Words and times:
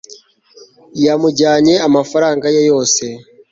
yamujyanye 1.05 1.73
amafaranga 1.87 2.45
ye 2.55 2.61
yose 2.69 3.03